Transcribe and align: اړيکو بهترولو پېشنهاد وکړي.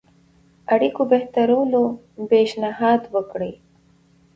اړيکو 0.73 1.01
بهترولو 1.11 1.83
پېشنهاد 2.29 3.01
وکړي. 3.15 3.51